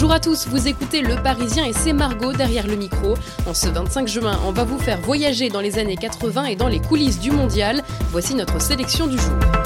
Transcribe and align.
Bonjour 0.00 0.14
à 0.14 0.18
tous, 0.20 0.48
vous 0.48 0.66
écoutez 0.66 1.02
Le 1.02 1.16
Parisien 1.16 1.66
et 1.66 1.74
c'est 1.74 1.92
Margot 1.92 2.32
derrière 2.32 2.66
le 2.66 2.74
micro. 2.74 3.18
En 3.46 3.52
ce 3.52 3.68
25 3.68 4.08
juin, 4.08 4.40
on 4.46 4.50
va 4.50 4.64
vous 4.64 4.78
faire 4.78 4.98
voyager 4.98 5.50
dans 5.50 5.60
les 5.60 5.78
années 5.78 5.98
80 5.98 6.44
et 6.46 6.56
dans 6.56 6.68
les 6.68 6.80
coulisses 6.80 7.20
du 7.20 7.30
mondial. 7.30 7.82
Voici 8.10 8.34
notre 8.34 8.62
sélection 8.62 9.08
du 9.08 9.18
jour. 9.18 9.59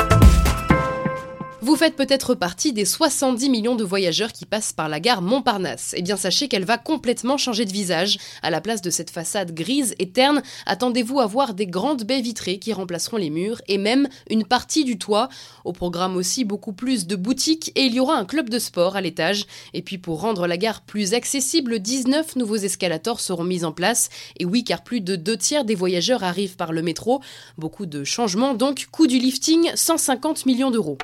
Vous 1.65 1.77
faites 1.77 1.97
peut-être 1.97 2.35
partie 2.35 2.75
des 2.75 2.85
70 2.85 3.49
millions 3.49 3.75
de 3.75 3.85
voyageurs 3.85 4.35
qui 4.35 4.45
passent 4.45 4.75
par 4.75 4.91
la 4.91 5.01
gare 5.01 5.23
Montparnasse. 5.23 5.95
Eh 5.97 6.03
bien, 6.03 6.19
sachez 6.19 6.47
qu'elle 6.47 6.67
va 6.67 6.77
complètement 6.77 7.39
changer 7.39 7.65
de 7.65 7.73
visage. 7.73 8.19
À 8.43 8.51
la 8.51 8.61
place 8.61 8.83
de 8.83 8.91
cette 8.91 9.09
façade 9.09 9.55
grise 9.55 9.95
et 9.99 10.11
terne, 10.11 10.43
attendez-vous 10.67 11.21
à 11.21 11.27
voir 11.27 11.55
des 11.55 11.67
grandes 11.67 12.05
baies 12.05 12.21
vitrées 12.21 12.59
qui 12.59 12.75
remplaceront 12.75 13.17
les 13.17 13.31
murs 13.31 13.63
et 13.67 13.79
même 13.79 14.11
une 14.29 14.45
partie 14.45 14.85
du 14.85 14.99
toit. 14.99 15.31
Au 15.65 15.73
programme 15.73 16.19
aussi 16.19 16.45
beaucoup 16.45 16.75
plus 16.75 17.07
de 17.07 17.17
boutiques 17.17 17.73
et 17.77 17.85
il 17.85 17.95
y 17.95 18.01
aura 18.01 18.17
un 18.19 18.27
club 18.27 18.51
de 18.51 18.59
sport 18.59 18.95
à 18.95 19.01
l'étage. 19.01 19.47
Et 19.73 19.81
puis 19.81 19.97
pour 19.97 20.21
rendre 20.21 20.47
la 20.47 20.59
gare 20.59 20.83
plus 20.83 21.15
accessible, 21.15 21.79
19 21.79 22.37
nouveaux 22.37 22.57
escalators 22.57 23.21
seront 23.21 23.45
mis 23.45 23.65
en 23.65 23.73
place. 23.73 24.11
Et 24.39 24.45
oui, 24.45 24.65
car 24.65 24.85
plus 24.85 25.01
de 25.01 25.17
deux 25.17 25.39
tiers 25.39 25.65
des 25.65 25.75
voyageurs 25.75 26.25
arrivent 26.25 26.57
par 26.57 26.75
le 26.75 26.83
métro. 26.83 27.23
Beaucoup 27.57 27.87
de 27.87 28.05
changements 28.05 28.53
donc. 28.53 28.89
Coût 28.93 29.07
du 29.07 29.19
lifting, 29.19 29.71
150 29.75 30.45
millions 30.45 30.71
d'euros. 30.71 30.99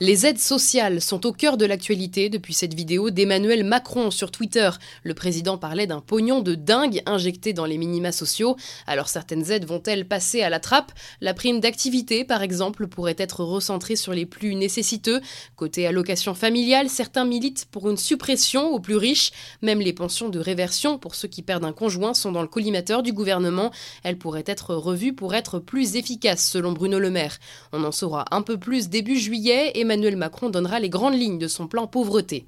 Les 0.00 0.26
aides 0.26 0.38
sociales 0.38 1.00
sont 1.02 1.26
au 1.26 1.32
cœur 1.32 1.56
de 1.56 1.66
l'actualité 1.66 2.30
depuis 2.30 2.54
cette 2.54 2.74
vidéo 2.74 3.10
d'Emmanuel 3.10 3.62
Macron 3.62 4.10
sur 4.10 4.30
Twitter. 4.30 4.70
Le 5.04 5.12
président 5.12 5.58
parlait 5.58 5.86
d'un 5.86 6.00
pognon 6.00 6.40
de 6.40 6.54
dingue 6.54 7.02
injecté 7.04 7.52
dans 7.52 7.66
les 7.66 7.76
minima 7.78 8.10
sociaux. 8.10 8.56
Alors 8.86 9.08
certaines 9.08 9.50
aides 9.52 9.66
vont-elles 9.66 10.08
passer 10.08 10.42
à 10.42 10.48
la 10.48 10.60
trappe? 10.60 10.92
La 11.20 11.34
prime 11.34 11.60
d'activité, 11.60 12.24
par 12.24 12.42
exemple, 12.42 12.88
pourrait 12.88 13.14
être 13.18 13.44
recentrée 13.44 13.94
sur 13.94 14.12
les 14.12 14.26
plus 14.26 14.54
nécessiteux. 14.54 15.20
Côté 15.56 15.86
allocation 15.86 16.34
familiale, 16.34 16.88
certains 16.88 17.26
militent 17.26 17.66
pour 17.70 17.88
une 17.88 17.98
suppression 17.98 18.70
aux 18.70 18.80
plus 18.80 18.96
riches. 18.96 19.30
Même 19.60 19.80
les 19.80 19.92
pensions 19.92 20.30
de 20.30 20.40
réversion 20.40 20.98
pour 20.98 21.14
ceux 21.14 21.28
qui 21.28 21.42
perdent 21.42 21.66
un 21.66 21.72
conjoint 21.72 22.14
sont 22.14 22.32
dans 22.32 22.42
le 22.42 22.48
collimateur 22.48 23.02
du 23.02 23.12
gouvernement. 23.12 23.70
Elles 24.02 24.18
pourraient 24.18 24.42
être 24.46 24.74
revues 24.74 25.12
pour 25.12 25.34
être 25.34 25.58
plus 25.58 25.96
efficaces, 25.96 26.44
selon 26.44 26.72
Bruno 26.72 26.98
Le 26.98 27.10
Maire. 27.10 27.38
On 27.72 27.84
en 27.84 27.92
saura 27.92 28.24
un 28.30 28.42
peu 28.42 28.58
plus 28.58 28.88
début 28.88 29.18
juillet. 29.18 29.70
Emmanuel 29.92 30.16
Macron 30.16 30.48
donnera 30.48 30.80
les 30.80 30.88
grandes 30.88 31.18
lignes 31.18 31.38
de 31.38 31.48
son 31.48 31.66
plan 31.66 31.86
pauvreté. 31.86 32.46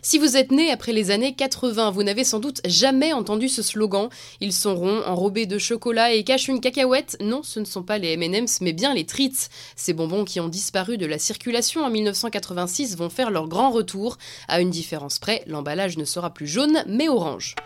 Si 0.00 0.18
vous 0.18 0.36
êtes 0.36 0.52
né 0.52 0.70
après 0.70 0.92
les 0.92 1.10
années 1.10 1.34
80, 1.34 1.90
vous 1.90 2.04
n'avez 2.04 2.22
sans 2.22 2.38
doute 2.38 2.60
jamais 2.64 3.12
entendu 3.12 3.48
ce 3.48 3.62
slogan. 3.62 4.08
Ils 4.40 4.52
sont 4.52 4.76
ronds, 4.76 5.02
enrobés 5.06 5.46
de 5.46 5.58
chocolat 5.58 6.12
et 6.12 6.22
cachent 6.22 6.46
une 6.46 6.60
cacahuète. 6.60 7.16
Non, 7.20 7.42
ce 7.42 7.58
ne 7.58 7.64
sont 7.64 7.82
pas 7.82 7.98
les 7.98 8.12
M&M's, 8.12 8.60
mais 8.60 8.72
bien 8.72 8.94
les 8.94 9.06
Treats. 9.06 9.48
Ces 9.74 9.92
bonbons 9.92 10.24
qui 10.24 10.38
ont 10.38 10.48
disparu 10.48 10.96
de 10.96 11.06
la 11.06 11.18
circulation 11.18 11.82
en 11.82 11.90
1986 11.90 12.96
vont 12.96 13.10
faire 13.10 13.32
leur 13.32 13.48
grand 13.48 13.70
retour. 13.70 14.18
À 14.46 14.60
une 14.60 14.70
différence 14.70 15.18
près, 15.18 15.42
l'emballage 15.48 15.98
ne 15.98 16.04
sera 16.04 16.30
plus 16.30 16.46
jaune, 16.46 16.84
mais 16.86 17.08
orange. 17.08 17.56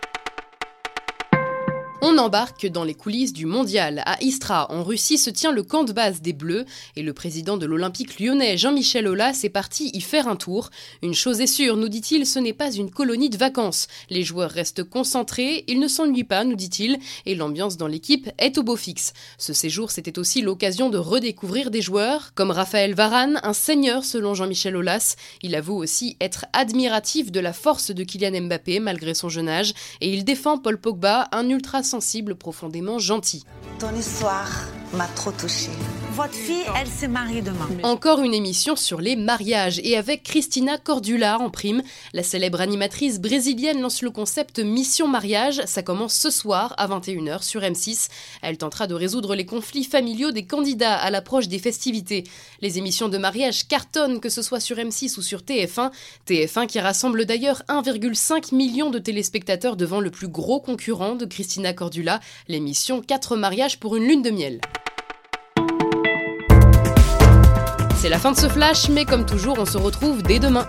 On 2.07 2.19
embarque 2.19 2.67
dans 2.67 2.85
les 2.85 2.93
coulisses 2.93 3.33
du 3.33 3.47
mondial. 3.47 4.03
À 4.05 4.23
Istra, 4.23 4.71
en 4.71 4.85
Russie, 4.85 5.17
se 5.17 5.31
tient 5.31 5.53
le 5.53 5.63
camp 5.63 5.85
de 5.85 5.93
base 5.95 6.21
des 6.21 6.35
Bleus 6.35 6.67
et 6.97 7.03
le 7.03 7.15
président 7.15 7.57
de 7.57 7.65
l'Olympique 7.65 8.21
lyonnais, 8.21 8.59
Jean-Michel 8.59 9.09
Aulas, 9.09 9.41
est 9.43 9.49
parti 9.49 9.91
y 9.95 10.03
faire 10.03 10.29
un 10.29 10.37
tour. 10.37 10.69
Une 11.01 11.15
chose 11.15 11.41
est 11.41 11.47
sûre, 11.47 11.79
nous 11.79 11.89
dit-il, 11.89 12.27
ce 12.27 12.39
n'est 12.39 12.53
pas 12.53 12.71
une 12.71 12.91
colonie 12.91 13.31
de 13.31 13.39
vacances. 13.39 13.87
Les 14.11 14.23
joueurs 14.23 14.51
restent 14.51 14.85
concentrés, 14.85 15.65
ils 15.67 15.81
ne 15.81 15.89
s'ennuient 15.89 16.25
pas, 16.25 16.45
nous 16.45 16.57
dit-il, 16.57 16.99
et 17.25 17.35
l'ambiance 17.35 17.79
dans 17.79 17.87
l'équipe 17.87 18.29
est 18.37 18.59
au 18.59 18.63
beau 18.63 18.77
fixe. 18.77 19.15
Ce 19.39 19.55
séjour, 19.55 19.91
c'était 19.91 20.19
aussi 20.19 20.43
l'occasion 20.43 20.91
de 20.91 20.99
redécouvrir 20.99 21.71
des 21.71 21.81
joueurs, 21.81 22.35
comme 22.35 22.51
Raphaël 22.51 22.93
Varane, 22.93 23.41
un 23.45 23.55
seigneur 23.55 24.05
selon 24.05 24.35
Jean-Michel 24.35 24.77
Aulas. 24.77 25.17
Il 25.41 25.55
avoue 25.55 25.77
aussi 25.77 26.19
être 26.21 26.45
admiratif 26.53 27.33
de 27.33 27.41
la 27.41 27.55
force 27.55 27.93
de 27.93 28.05
Kylian 28.05 28.43
Mbappé 28.43 28.79
malgré 28.79 29.15
son 29.15 29.31
jeune 29.31 29.49
âge, 29.49 29.73
et 30.03 30.13
il 30.13 30.27
défend 30.27 30.59
Paul 30.59 30.77
Pogba, 30.77 31.29
un 31.33 31.49
ultra 31.49 31.83
sensible, 31.95 32.35
profondément 32.35 32.99
gentil. 32.99 33.45
Ton 33.79 33.95
histoire 33.95 34.51
m'a 34.95 35.07
trop 35.07 35.31
touchée. 35.31 35.71
Votre 36.15 36.35
fille, 36.35 36.63
elle 36.81 36.87
se 36.87 37.07
marie 37.07 37.43
demain. 37.43 37.69
Encore 37.83 38.21
une 38.21 38.35
émission 38.35 38.77
sur 38.77 39.01
les 39.01 39.17
mariages 39.17 39.81
et 39.83 39.97
avec 39.97 40.23
Christina 40.23 40.79
Cordula 40.79 41.41
en 41.41 41.51
prime. 41.51 41.83
La 42.13 42.23
célèbre 42.23 42.61
animatrice 42.61 43.21
brésilienne 43.21 43.81
lance 43.81 44.01
le 44.01 44.13
concept 44.13 44.61
Mission 44.61 45.09
Mariage. 45.09 45.61
Ça 45.67 45.83
commence 45.83 46.15
ce 46.15 46.31
soir 46.31 46.73
à 46.79 46.87
21h 46.87 47.43
sur 47.43 47.63
M6. 47.63 48.11
Elle 48.43 48.59
tentera 48.59 48.87
de 48.87 48.95
résoudre 48.95 49.35
les 49.35 49.45
conflits 49.45 49.83
familiaux 49.83 50.31
des 50.31 50.47
candidats 50.47 50.95
à 50.95 51.11
l'approche 51.11 51.49
des 51.49 51.59
festivités. 51.59 52.23
Les 52.61 52.79
émissions 52.79 53.09
de 53.09 53.19
mariage 53.19 53.67
cartonnent, 53.67 54.21
que 54.21 54.29
ce 54.29 54.43
soit 54.43 54.61
sur 54.61 54.77
M6 54.77 55.19
ou 55.19 55.23
sur 55.23 55.41
TF1. 55.41 55.91
TF1 56.29 56.69
qui 56.69 56.79
rassemble 56.79 57.27
d'ailleurs 57.27 57.65
1,5 57.69 58.55
million 58.55 58.91
de 58.91 59.01
téléspectateurs 59.01 59.75
devant 59.75 59.99
le 59.99 60.13
plus 60.13 60.29
gros 60.29 60.61
concurrent 60.61 61.17
de 61.17 61.25
Christina 61.25 61.73
Cordula, 61.73 62.21
l'émission 62.47 63.03
4 63.03 63.37
mariages 63.37 63.81
pour 63.81 63.97
une 63.97 64.07
lune 64.07 64.23
de 64.23 64.31
miel. 64.31 64.61
C'est 68.05 68.11
la 68.11 68.19
fin 68.19 68.33
de 68.33 68.37
ce 68.37 68.51
flash, 68.51 68.91
mais 68.91 69.07
comme 69.07 69.25
toujours, 69.25 69.59
on 69.59 69.65
se 69.65 69.79
retrouve 69.79 70.23
dès 70.23 70.39
demain. 70.39 70.67